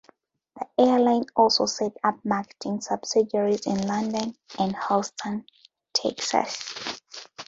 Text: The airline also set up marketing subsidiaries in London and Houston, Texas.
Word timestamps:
The 0.55 0.65
airline 0.79 1.25
also 1.35 1.67
set 1.67 1.95
up 2.03 2.25
marketing 2.25 2.81
subsidiaries 2.81 3.67
in 3.67 3.87
London 3.87 4.35
and 4.57 4.75
Houston, 4.87 5.45
Texas. 5.93 6.73